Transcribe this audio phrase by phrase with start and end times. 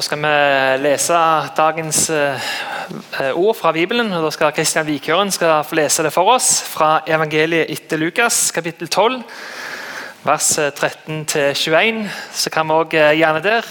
[0.00, 0.28] Da skal vi
[0.80, 1.16] lese
[1.52, 4.12] dagens eh, ord fra Bibelen.
[4.12, 8.38] og Da skal Kristian Vikøren skal få lese det for oss fra evangeliet etter Lukas,
[8.50, 9.18] kapittel 12,
[10.24, 12.08] vers 13-21.
[12.32, 13.68] Så kan vi òg gjerne der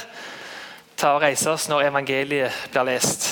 [0.94, 3.32] ta og reise oss når evangeliet blir lest.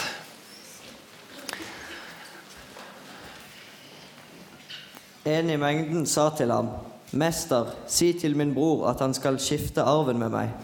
[5.22, 6.74] En i mengden sa til ham,
[7.12, 10.56] Mester, si til min bror at han skal skifte arven med meg.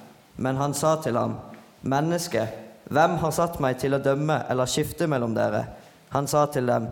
[0.42, 1.38] Men han sa til ham,
[1.84, 2.48] Menneske,
[2.88, 5.66] hvem har satt meg til å dømme eller skifte mellom dere?
[6.16, 6.88] Han sa til dem,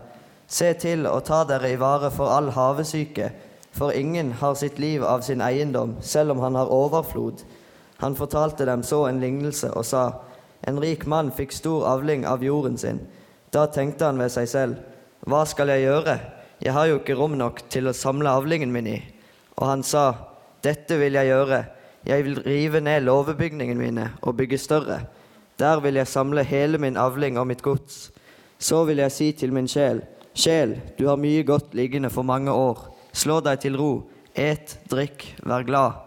[0.52, 3.30] Se til å ta dere i vare for all havesyke,
[3.72, 7.40] for ingen har sitt liv av sin eiendom, selv om han har overflod.
[8.02, 10.04] Han fortalte dem så en lignelse og sa,
[10.62, 13.00] En rik mann fikk stor avling av jorden sin.
[13.50, 14.76] Da tenkte han ved seg selv,
[15.24, 16.18] Hva skal jeg gjøre?
[16.60, 18.98] Jeg har jo ikke rom nok til å samle avlingen min i.
[19.56, 20.12] Og han sa,
[20.62, 21.64] Dette vil jeg gjøre.
[22.06, 25.02] Jeg vil rive ned låvebygningene mine og bygge større.
[25.58, 28.10] Der vil jeg samle hele min avling og mitt gods.
[28.58, 30.02] Så vil jeg si til min sjel,
[30.34, 32.86] Sjel, du har mye godt liggende for mange år.
[33.12, 33.90] Slå deg til ro.
[34.32, 35.98] Et, drikk, vær glad.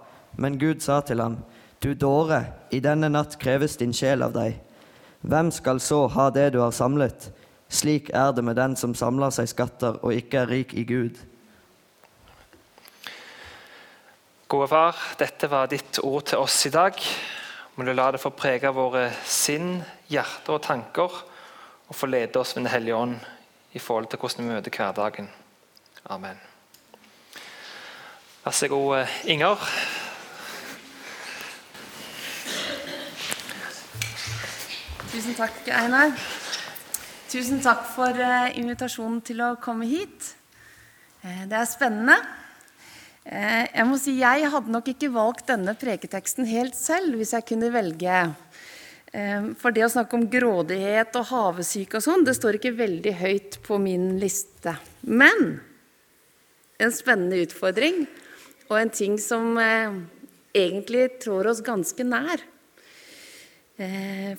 [0.42, 1.38] Men Gud sa til ham,
[1.84, 4.58] Du dåre, i denne natt kreves din sjel av deg.
[5.22, 7.30] Hvem skal så ha det du har samlet?
[7.70, 11.20] Slik er det med den som samler seg skatter og ikke er rik i Gud.
[14.46, 17.00] Gode far, dette var ditt ord til oss i dag.
[17.76, 21.16] Må du la det få prege våre sinn, hjerter og tanker,
[21.90, 23.16] og få lede oss med Den hellige ånd
[23.74, 25.32] i forhold til hvordan vi møter hverdagen.
[26.14, 26.38] Amen.
[28.46, 29.66] Vær så god, Inger.
[35.10, 36.14] Tusen takk, Einar.
[37.34, 40.36] Tusen takk for eh, invitasjonen til å komme hit.
[41.26, 42.22] Eh, det er spennende.
[43.26, 47.48] Eh, jeg må si jeg hadde nok ikke valgt denne preketeksten helt selv hvis jeg
[47.50, 48.26] kunne velge.
[49.62, 53.54] For det å snakke om grådighet og havesyke og sånn, det står ikke veldig høyt
[53.64, 54.74] på min liste.
[55.08, 55.62] Men
[56.84, 58.02] en spennende utfordring,
[58.68, 62.44] og en ting som egentlig trår oss ganske nær.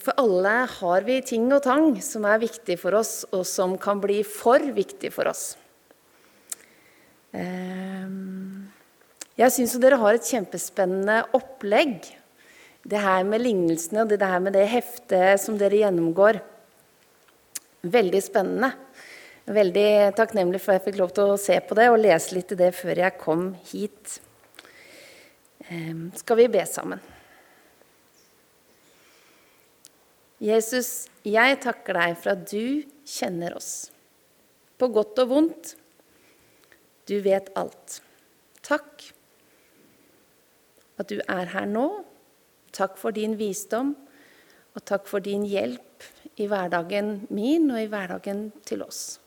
[0.05, 4.05] For alle har vi ting og tang som er viktig for oss, og som kan
[4.05, 5.55] bli for viktig for oss.
[9.37, 12.07] Jeg syns dere har et kjempespennende opplegg.
[12.89, 16.39] Det her med lignelsene og det her med det heftet som dere gjennomgår.
[17.85, 18.71] Veldig spennende.
[19.47, 22.55] Veldig takknemlig for at jeg fikk lov til å se på det og lese litt
[22.55, 24.15] i det før jeg kom hit.
[26.23, 27.03] Skal vi be sammen?
[30.41, 33.91] Jesus, jeg takker deg for at du kjenner oss.
[34.81, 35.75] På godt og vondt.
[37.07, 38.01] Du vet alt.
[38.65, 39.13] Takk
[40.97, 41.87] at du er her nå.
[42.77, 43.95] Takk for din visdom,
[44.77, 46.05] og takk for din hjelp
[46.37, 49.19] i hverdagen min og i hverdagen til oss.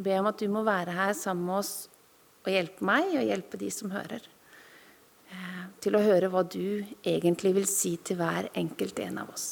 [0.00, 1.74] Be om at du må være her sammen med oss
[2.40, 4.24] og hjelpe meg og hjelpe de som hører
[5.80, 9.48] til å høre hva du egentlig vil si til hver enkelt en av oss.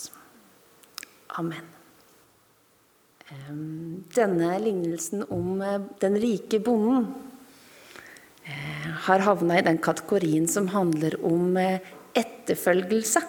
[1.40, 1.74] Amen.
[4.16, 5.60] Denne lignelsen om
[6.00, 7.10] den rike bonden
[9.08, 13.22] har havna i den kategorien som handler om etterfølgelse.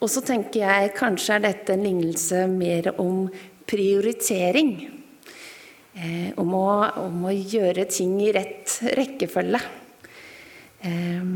[0.00, 3.26] Og så tenker jeg kanskje er dette en lignelse mer om
[3.68, 4.76] prioritering.
[5.96, 6.66] Eh, om, å,
[7.00, 9.60] om, å, gjøre ting i rett rekkefølge.
[10.84, 11.30] Eh,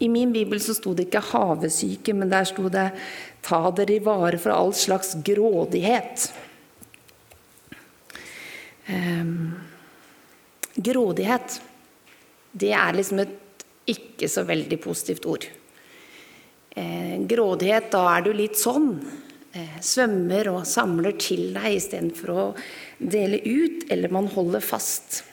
[0.00, 2.88] I min bibel så sto det ikke 'havesyke', men der sto det
[3.44, 6.30] 'ta dere i vare for all slags grådighet'.
[8.88, 9.30] Eh,
[10.88, 11.60] grådighet,
[12.52, 15.46] det er liksom et ikke så veldig positivt ord.
[16.76, 18.92] Eh, grådighet, da er du litt sånn
[19.82, 22.42] svømmer og samler til deg istedenfor å
[23.00, 25.24] dele ut, eller man holder fast.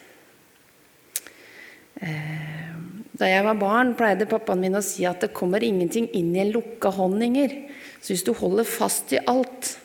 [3.16, 6.42] Da jeg var barn, pleide pappaen min å si at det kommer ingenting inn i
[6.42, 7.54] en lukka hånd, Inger.
[8.00, 9.76] Så hvis du holder fast i alt,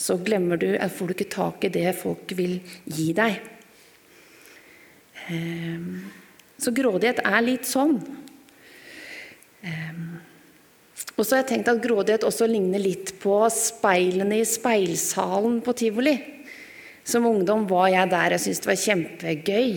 [0.00, 2.56] så glemmer du, får du ikke tak i det folk vil
[2.88, 3.36] gi deg.
[6.60, 7.98] Så grådighet er litt sånn.
[11.20, 15.76] Og så har jeg tenkt at grådighet også ligner litt på speilene i speilsalen på
[15.76, 16.16] tivoli.
[17.04, 18.36] Som ungdom var jeg der.
[18.36, 19.72] Jeg syntes det var kjempegøy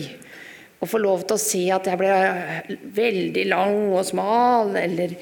[0.80, 2.14] å få lov til å se at jeg ble
[2.96, 5.16] veldig lang og smal, eller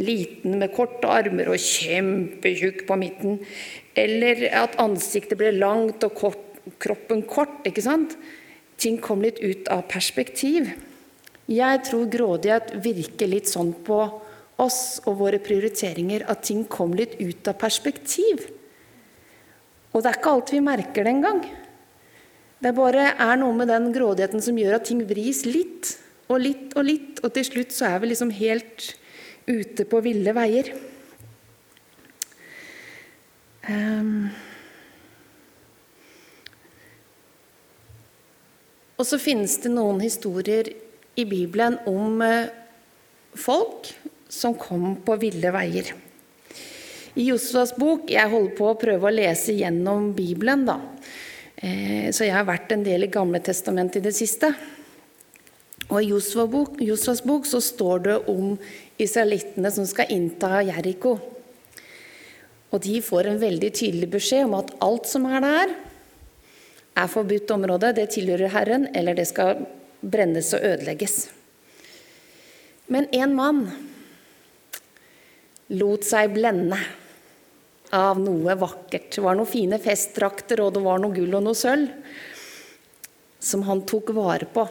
[0.00, 3.38] liten med korte armer og kjempetjukk på midten.
[3.94, 6.18] Eller at ansiktet ble langt og
[6.82, 7.60] kroppen kort.
[7.68, 8.18] ikke sant?
[8.76, 10.68] ting kom litt ut av perspektiv.
[11.50, 13.98] Jeg tror grådighet virker litt sånn på
[14.60, 18.46] oss og våre prioriteringer at ting kom litt ut av perspektiv.
[19.92, 21.42] Og det er ikke alt vi merker det engang.
[22.64, 25.96] Det bare er noe med den grådigheten som gjør at ting vris litt
[26.32, 28.94] og litt og litt, og til slutt så er vi liksom helt
[29.46, 30.72] ute på ville veier.
[33.68, 34.28] Um.
[38.94, 40.70] Og så finnes det noen historier
[41.18, 42.50] i Bibelen om eh,
[43.34, 43.90] folk
[44.30, 45.90] som kom på ville veier.
[47.14, 50.78] I Josvas bok Jeg holder på å prøve å lese gjennom Bibelen, da.
[51.56, 54.50] Eh, så jeg har vært en del i Gamle testamentet i det siste.
[55.90, 56.78] Og I Josvas bok,
[57.28, 58.54] bok så står det om
[59.00, 61.18] israelittene som skal innta Jeriko.
[62.72, 65.74] Og de får en veldig tydelig beskjed om at alt som er der,
[66.94, 67.92] er forbudt område.
[67.94, 69.64] Det tilhører Herren, eller det skal
[70.00, 71.16] brennes og ødelegges.
[72.90, 73.64] Men en mann
[75.74, 76.78] lot seg blende
[77.94, 79.12] av noe vakkert.
[79.14, 81.90] Det var noen fine festdrakter, og det var noe gull og noe sølv
[83.44, 84.64] som han tok vare på.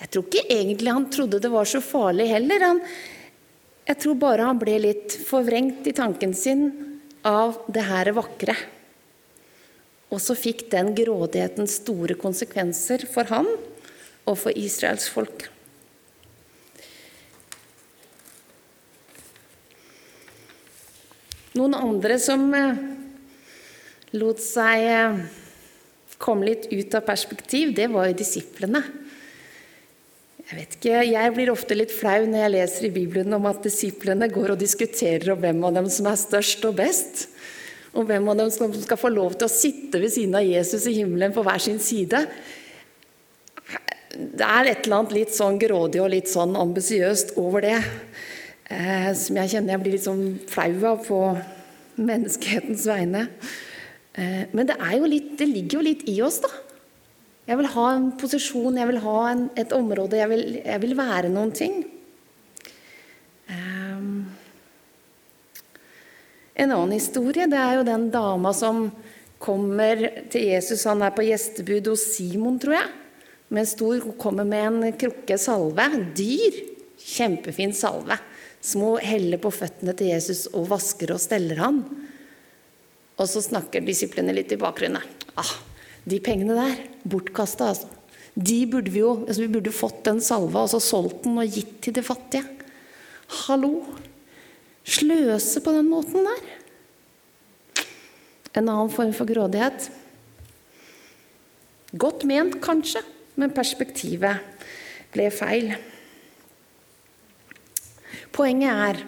[0.00, 2.64] Jeg tror ikke egentlig han trodde det var så farlig heller.
[2.64, 2.82] Han,
[3.90, 6.68] jeg tror bare han ble litt forvrengt i tanken sin
[7.26, 8.56] av det her vakre.
[10.10, 13.48] Og så fikk den grådigheten store konsekvenser for han
[14.24, 15.46] og for Israels folk.
[21.58, 22.80] Noen andre som eh,
[24.16, 25.16] lot seg eh,
[26.20, 28.84] komme litt ut av perspektiv, det var jo disiplene.
[30.50, 33.60] Jeg vet ikke, jeg blir ofte litt flau når jeg leser i Bibelen om at
[33.62, 37.20] disiplene går og diskuterer om hvem av dem som er størst og best.
[37.94, 40.88] Og hvem av dem som skal få lov til å sitte ved siden av Jesus
[40.90, 42.24] i himmelen på hver sin side.
[44.10, 49.12] Det er et eller annet litt sånn grådig og litt sånn ambisiøst over det eh,
[49.14, 51.20] som jeg kjenner jeg blir litt sånn flau av på
[51.94, 53.28] menneskehetens vegne.
[54.18, 56.50] Eh, men det, litt, det, ligger jo litt i oss, da.
[57.50, 60.94] Jeg vil ha en posisjon, jeg vil ha en, et område, jeg vil, jeg vil,
[60.94, 61.80] være noen ting.
[63.50, 64.28] Um,
[66.54, 68.84] en annen historie det er jo den dama som
[69.42, 70.86] kommer til Jesus.
[70.86, 72.92] Han er på gjestebud hos Simon, tror jeg.
[73.50, 75.88] Med en stor, Hun kommer med en krukke salve.
[76.14, 76.60] Dyr.
[77.00, 78.20] Kjempefin salve
[78.74, 81.80] hun heller på føttene til Jesus og vasker og steller han.
[83.20, 85.02] Og så snakker disiplene litt i bakgrunnen.
[85.40, 85.52] Ah,
[86.08, 87.88] de pengene der, bortkasta, altså.
[88.30, 91.50] De burde vi jo altså Vi burde fått den salva og så solgt den og
[91.50, 92.46] gitt til de fattige.
[93.44, 93.82] Hallo!
[94.86, 96.44] Sløse på den måten der.
[98.56, 99.90] En annen form for grådighet.
[101.98, 103.02] Godt ment, kanskje,
[103.38, 104.40] men perspektivet
[105.14, 105.74] ble feil.
[108.34, 109.02] Poenget er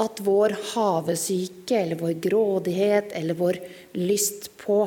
[0.00, 3.60] at vår havesyke eller vår grådighet eller vår
[4.00, 4.82] lyst på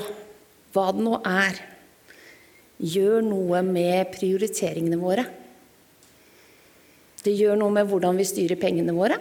[0.76, 1.62] hva det nå er,
[2.78, 5.24] gjør noe med prioriteringene våre.
[7.24, 9.18] Det gjør noe med hvordan vi styrer pengene våre.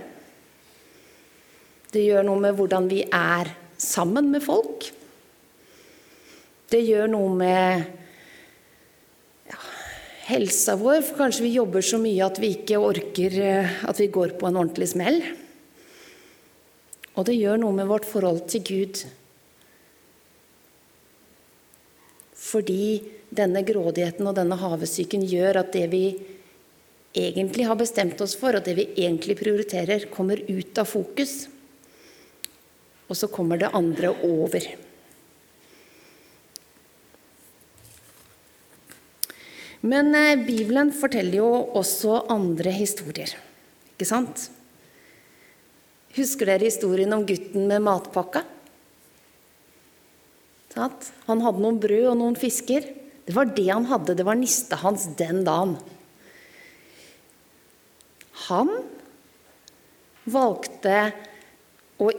[1.95, 4.91] Det gjør noe med hvordan vi er sammen med folk.
[6.67, 7.87] Det gjør noe med
[10.27, 14.11] helsa vår, for kanskje vi jobber så mye at vi ikke orker eh, at vi
[14.13, 15.21] går på en ordentlig smell.
[17.17, 19.03] Og det gjør noe med vårt forhold til Gud.
[22.37, 23.01] Fordi
[23.35, 26.05] denne grådigheten og denne havesyken gjør at det vi
[27.17, 31.47] egentlig har bestemt oss for, og det vi egentlig prioriterer, kommer ut av fokus.
[33.09, 34.67] Og så kommer det andre over.
[39.87, 43.33] Men eh, Bibelen forteller jo også andre historier,
[43.95, 44.49] ikke sant?
[46.17, 48.45] Husker dere historien om gutten med matpakka?
[50.77, 52.85] Han hadde noen brød og noen fisker.
[53.27, 55.77] Det var det han hadde, det var nista hans den dagen.
[58.47, 58.71] Han
[60.25, 61.11] valgte
[61.99, 62.13] å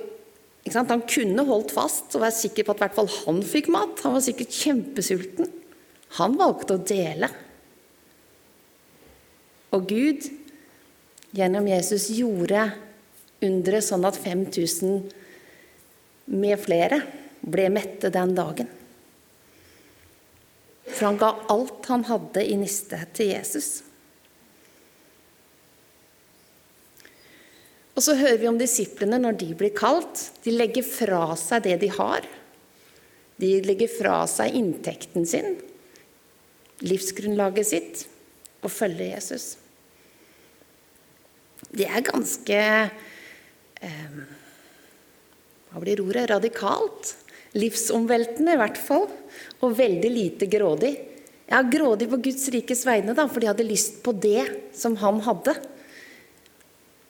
[0.68, 4.02] Han kunne holdt fast og være sikker på at i hvert fall han fikk mat.
[4.04, 5.48] Han var sikkert kjempesulten.
[6.20, 7.30] Han valgte å dele.
[9.72, 10.28] Og Gud
[11.40, 12.66] gjennom Jesus gjorde
[13.44, 15.04] underet sånn at 5000
[16.38, 17.02] med flere
[17.42, 18.70] ble mette den dagen.
[20.88, 23.84] For han ga alt han hadde i niste, til Jesus.
[27.98, 30.28] Og så hører vi om disiplene når de blir kalt.
[30.46, 32.28] De legger fra seg det de har.
[33.42, 35.58] De legger fra seg inntekten sin,
[36.82, 38.06] livsgrunnlaget sitt,
[38.66, 39.58] og følger Jesus.
[41.70, 42.62] Det er ganske
[43.82, 44.18] eh,
[45.72, 46.30] Hva blir ordet?
[46.32, 47.14] Radikalt.
[47.58, 49.08] Livsomveltende, i hvert fall.
[49.62, 50.96] Og veldig lite grådig.
[51.48, 54.44] Ja, grådig på Guds rikes vegne, da, for de hadde lyst på det
[54.76, 55.56] som han hadde.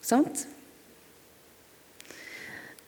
[0.04, 0.44] Sant?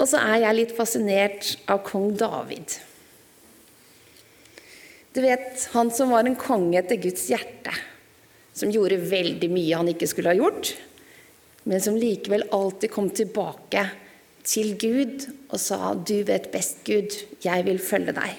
[0.01, 2.79] Og så er jeg litt fascinert av kong David.
[5.11, 7.75] Du vet, han som var en konge etter Guds hjerte.
[8.55, 10.73] Som gjorde veldig mye han ikke skulle ha gjort,
[11.65, 13.85] men som likevel alltid kom tilbake
[14.47, 17.11] til Gud og sa 'Du vet best, Gud.
[17.45, 18.39] Jeg vil følge deg'.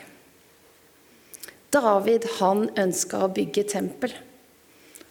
[1.72, 4.12] David han ønska å bygge tempel.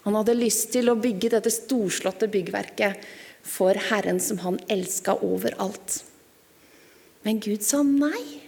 [0.05, 2.97] Han hadde lyst til å bygge dette storslåtte byggverket
[3.43, 6.03] for Herren som han elska overalt.
[7.23, 8.41] Men Gud sa nei.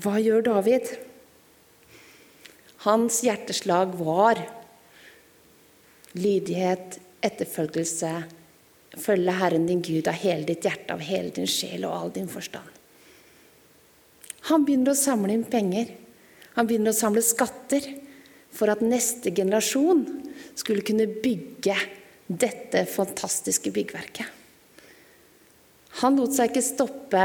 [0.00, 0.94] Hva gjør David?
[2.86, 4.40] Hans hjerteslag var
[6.18, 8.12] lydighet, etterfølgelse,
[8.98, 12.30] følge Herren din Gud av hele ditt hjerte, av hele din sjel og all din
[12.30, 12.66] forstand.
[14.48, 15.92] Han begynner å samle inn penger.
[16.56, 17.84] Han begynner å samle skatter
[18.50, 20.02] for at neste generasjon
[20.58, 21.76] skulle kunne bygge
[22.26, 24.26] dette fantastiske byggverket.
[26.00, 27.24] Han lot seg ikke stoppe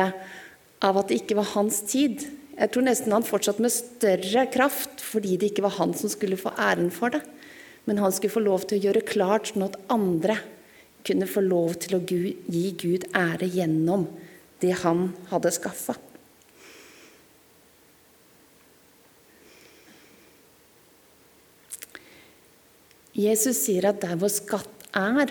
[0.85, 2.25] av at det ikke var hans tid.
[2.55, 6.39] Jeg tror nesten han fortsatte med større kraft fordi det ikke var han som skulle
[6.39, 7.21] få æren for det.
[7.85, 10.39] Men han skulle få lov til å gjøre klart sånn at andre
[11.05, 14.07] kunne få lov til å gi Gud ære gjennom
[14.63, 15.97] det han hadde skaffa.
[23.15, 25.29] Jesus sier at der vår skatt er,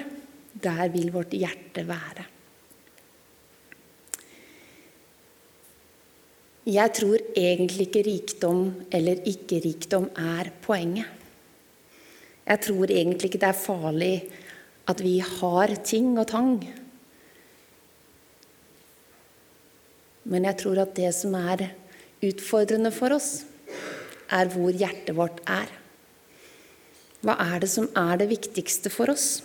[0.54, 2.30] der vil vårt hjerte være.
[6.64, 11.24] Jeg tror egentlig ikke rikdom eller ikke-rikdom er poenget.
[12.44, 14.14] Jeg tror egentlig ikke det er farlig
[14.90, 16.58] at vi har ting og tang.
[20.28, 21.70] Men jeg tror at det som er
[22.24, 23.44] utfordrende for oss,
[24.32, 25.72] er hvor hjertet vårt er.
[27.24, 29.40] Hva er det som er det viktigste for oss?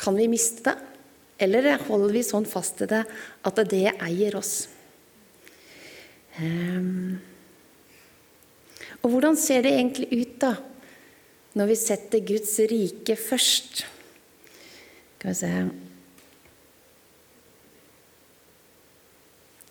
[0.00, 0.76] Kan vi miste det,
[1.44, 3.04] eller holder vi sånn fast til det
[3.48, 4.68] at det eier oss?
[6.38, 7.18] Um,
[9.02, 10.54] og hvordan ser det egentlig ut, da,
[11.58, 13.84] når vi setter Guds rike først?
[15.18, 15.54] Skal vi se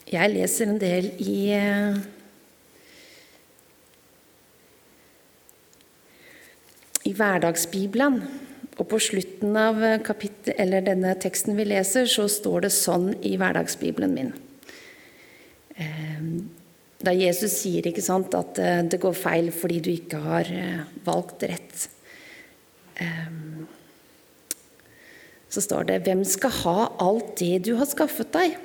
[0.10, 1.98] Jeg leser en del i eh,
[7.06, 8.22] i Hverdagsbibelen.
[8.80, 13.36] Og på slutten av kapittel, eller denne teksten vi leser, så står det sånn i
[13.38, 14.32] Hverdagsbibelen min.
[17.00, 20.82] Da Jesus sier ikke sant, at eh, det går feil fordi du ikke har eh,
[21.06, 21.86] valgt rett,
[23.00, 23.68] ehm,
[25.50, 28.58] så står det 'Hvem skal ha alt det du har skaffet deg?'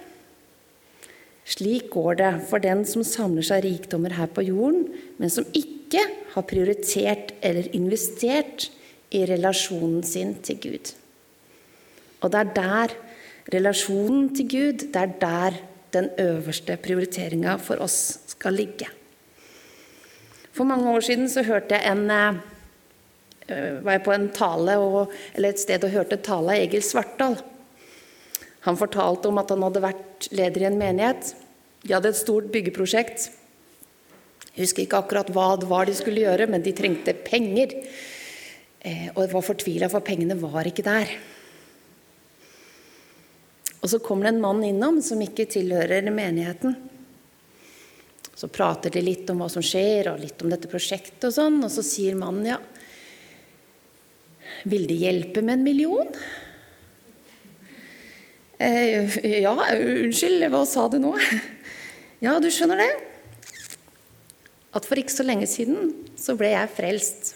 [1.44, 4.88] Slik går det for den som samler seg rikdommer her på jorden,
[5.18, 8.70] men som ikke har prioritert eller investert
[9.12, 10.94] i relasjonen sin til Gud.
[12.24, 12.96] Og det er der
[13.52, 15.60] relasjonen til Gud, det er der
[15.92, 18.90] den øverste prioriteringa for oss skal ligge.
[20.54, 22.42] For mange år siden så hørte jeg en uh,
[23.84, 27.36] var jeg på en tale eller et sted og hørte tale av Egil Svartdal.
[28.64, 31.34] Han fortalte om at han hadde vært leder i en menighet.
[31.84, 33.26] De hadde et stort byggeprosjekt.
[34.54, 37.74] Jeg husker ikke akkurat hva det var de skulle gjøre, men de trengte penger.
[38.80, 41.12] Eh, og var fortvila, for pengene var ikke der.
[43.82, 46.78] Og så kommer det en mann innom som ikke tilhører menigheten.
[48.34, 51.60] Så prater de litt om hva som skjer, og litt om dette prosjektet og sånn.
[51.62, 52.58] Og så sier mannen ja,
[54.68, 56.10] vil det hjelpe med en million?
[58.58, 61.12] Eh, ja, unnskyld, hva sa du nå?
[62.24, 62.92] ja, du skjønner det?
[64.74, 67.34] At for ikke så lenge siden så ble jeg frelst.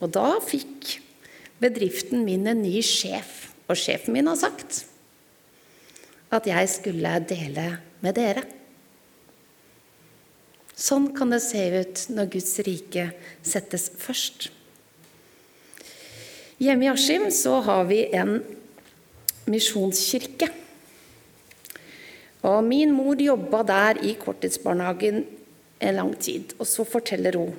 [0.00, 0.98] Og da fikk
[1.60, 3.50] bedriften min en ny sjef.
[3.70, 4.84] Og sjefen min har sagt
[6.30, 7.66] at jeg skulle dele
[8.04, 8.44] med dere.
[10.80, 13.10] Sånn kan det se ut når Guds rike
[13.44, 14.48] settes først.
[16.60, 17.26] Hjemme i Askim
[17.66, 18.38] har vi en
[19.50, 20.48] misjonskirke.
[22.48, 25.26] Og min mor jobba der i korttidsbarnehagen
[25.80, 26.54] en lang tid.
[26.56, 27.52] Og så forteller hun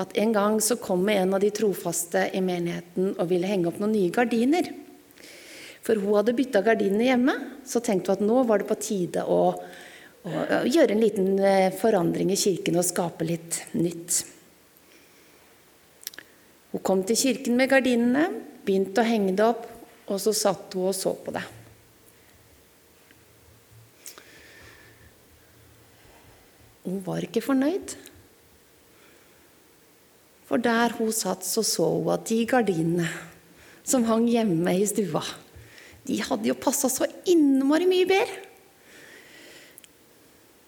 [0.00, 3.78] at en gang så kom en av de trofaste i menigheten og ville henge opp
[3.82, 4.70] noen nye gardiner.
[5.82, 7.34] For hun hadde bytta gardinene hjemme,
[7.66, 9.52] så tenkte hun at nå var det på tide å,
[10.22, 14.20] å gjøre en liten eh, forandring i kirken og skape litt nytt.
[16.72, 18.28] Hun kom til kirken med gardinene,
[18.62, 19.66] begynte å henge det opp,
[20.06, 21.42] og så satt hun og så på det.
[26.86, 27.96] Hun var ikke fornøyd.
[30.48, 33.10] For der hun satt, så så hun at de gardinene
[33.82, 35.22] som hang hjemme i stua,
[36.06, 38.51] de hadde jo passa så innmari mye bedre.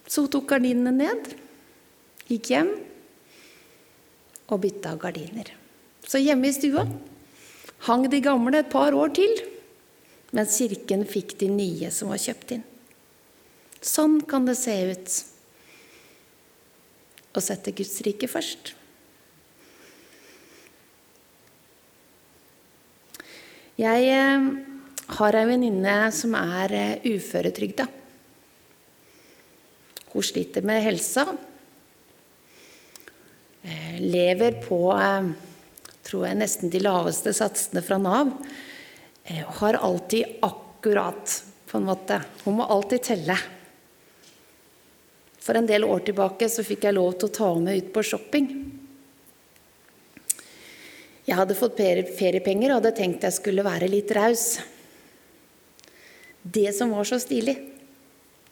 [0.07, 1.33] Så hun tok gardinene ned,
[2.29, 2.71] gikk hjem
[4.53, 5.49] og bytta gardiner.
[6.05, 6.85] Så hjemme i stua
[7.85, 9.33] hang de gamle et par år til,
[10.35, 12.65] mens kirken fikk de nye som var kjøpt inn.
[13.85, 15.19] Sånn kan det se ut
[17.35, 18.73] å sette Guds rike først.
[23.75, 24.45] Jeg eh,
[25.19, 27.89] har ei venninne som er eh, uføretrygda.
[30.15, 31.25] Hun sliter med helsa.
[33.61, 34.79] Eh, lever på
[36.05, 38.31] tror jeg nesten de laveste satsene fra Nav.
[39.59, 42.21] Har alltid akkurat, på en måte.
[42.45, 43.35] Hun må alltid telle.
[45.43, 48.07] For en del år tilbake så fikk jeg lov til å ta med ut på
[48.07, 48.51] shopping.
[51.25, 51.81] Jeg hadde fått
[52.15, 54.53] feriepenger og hadde tenkt jeg skulle være litt raus.
[56.39, 57.57] Det som var så stilig,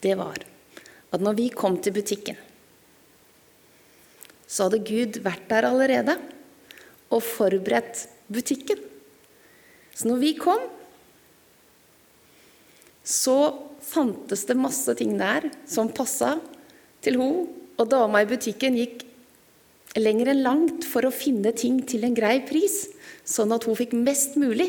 [0.03, 0.51] det var
[1.13, 2.37] at når vi kom til butikken,
[4.49, 6.17] så hadde Gud vært der allerede
[7.13, 8.81] og forberedt butikken.
[9.93, 10.61] Så når vi kom,
[13.03, 13.37] så
[13.83, 16.37] fantes det masse ting der som passa
[17.03, 17.43] til hun,
[17.73, 19.01] Og dama i butikken gikk
[19.97, 22.83] lenger enn langt for å finne ting til en grei pris,
[23.25, 24.67] sånn at hun fikk mest mulig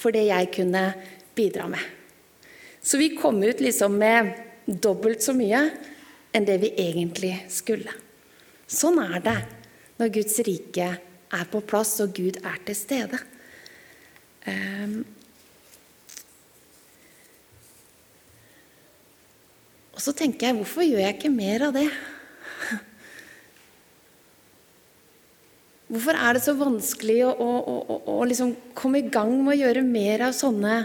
[0.00, 0.82] for det jeg kunne
[1.36, 1.82] bidra med.
[2.80, 4.32] Så vi kom ut liksom med
[4.68, 5.64] dobbelt så mye
[6.36, 7.92] enn det vi egentlig skulle.
[8.68, 9.38] Sånn er det
[9.98, 10.88] når Guds rike
[11.28, 13.20] er på plass og Gud er til stede.
[14.48, 15.00] Um,
[19.98, 21.88] Og så tenker jeg, hvorfor gjør jeg ikke mer av det?
[25.90, 29.58] Hvorfor er det så vanskelig å, å, å, å liksom komme i gang med å
[29.58, 30.76] gjøre mer av sånne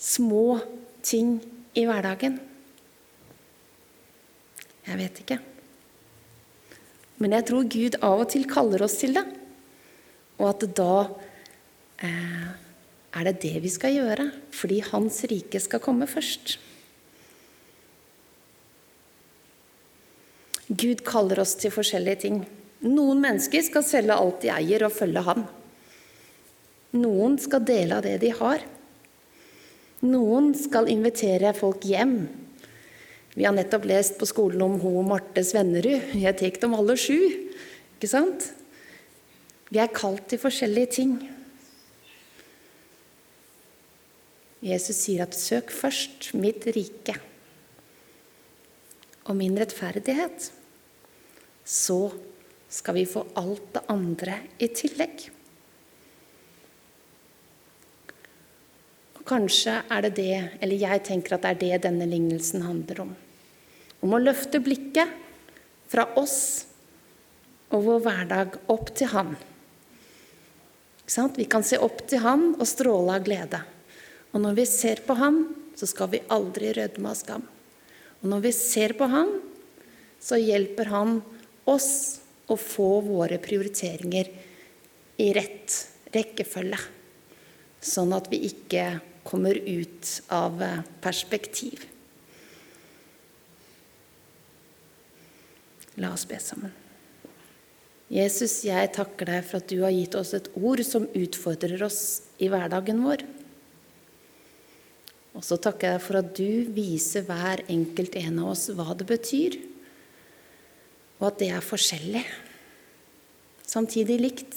[0.00, 0.62] små
[1.04, 1.34] ting
[1.76, 2.40] i hverdagen?
[4.88, 5.38] Jeg vet ikke.
[7.22, 9.24] Men jeg tror Gud av og til kaller oss til det.
[10.40, 10.94] Og at da
[12.02, 12.50] eh,
[13.12, 16.56] er det det vi skal gjøre, fordi Hans rike skal komme først.
[20.72, 22.42] Gud kaller oss til forskjellige ting.
[22.82, 25.44] Noen mennesker skal selge alt de eier, og følge ham.
[26.96, 28.64] Noen skal dele av det de har.
[30.02, 32.24] Noen skal invitere folk hjem.
[33.32, 36.12] Vi har nettopp lest på skolen om hun Marte Svennerud.
[36.20, 37.16] Jeg tar om alle sju.
[37.96, 38.50] Ikke sant?
[39.72, 41.14] Vi er kalt til forskjellige ting.
[44.62, 47.18] Jesus sier at 'søk først mitt rike'
[49.26, 50.50] og min rettferdighet
[51.64, 52.12] så
[52.72, 55.28] skal vi få alt det andre i tillegg.
[59.28, 63.14] Kanskje er det det, eller jeg tenker at det er det denne lignelsen handler om.
[64.02, 65.10] Om å løfte blikket
[65.92, 66.38] fra oss
[67.72, 69.34] og vår hverdag opp til Han.
[71.36, 73.60] Vi kan se opp til Han og stråle av glede.
[74.32, 75.44] Og når vi ser på Han,
[75.76, 77.44] så skal vi aldri rødme av skam.
[78.22, 79.38] Og når vi ser på Han,
[80.22, 81.20] så hjelper Han
[81.68, 81.92] oss
[82.50, 84.28] å få våre prioriteringer
[85.22, 85.76] i rett
[86.12, 86.78] rekkefølge,
[87.80, 88.84] sånn at vi ikke
[89.26, 90.62] kommer ut av
[91.04, 91.84] perspektiv.
[96.00, 96.72] La oss be sammen.
[98.12, 102.02] Jesus, jeg takker deg for at du har gitt oss et ord som utfordrer oss
[102.42, 103.24] i hverdagen vår.
[105.32, 108.92] Og så takker jeg deg for at du viser hver enkelt en av oss hva
[108.98, 109.60] det betyr
[111.22, 112.24] og at det er forskjellig.
[113.62, 114.56] Samtidig likt,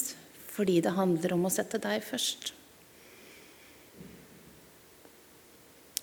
[0.49, 2.55] fordi det handler om å sette deg først.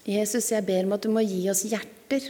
[0.08, 2.24] Jesus, jeg ber om at du må gi oss hjerter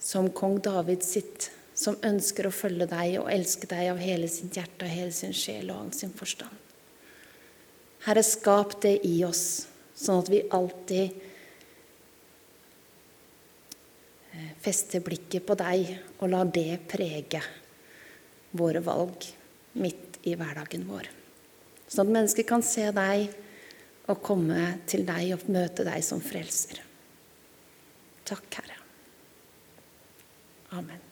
[0.00, 4.56] som kong David sitt, som ønsker å følge deg og elske deg av hele sitt
[4.56, 6.54] hjerte og hele sin sjel og all sin forstand.
[8.06, 9.66] Herre, skap det i oss,
[9.98, 11.26] sånn at vi alltid
[14.62, 17.42] fester blikket på deg og la det prege
[18.56, 19.26] våre valg
[19.78, 21.10] midt i hverdagen vår.
[21.88, 23.28] Sånn at mennesker kan se deg
[24.08, 26.80] og komme til deg og møte deg som frelser.
[28.28, 28.80] Takk, Herre.
[30.76, 31.07] Amen.